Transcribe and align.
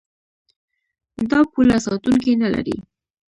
دا 1.29 1.39
پوله 1.51 1.77
ساتونکي 1.85 2.31
نلري. 2.41 2.77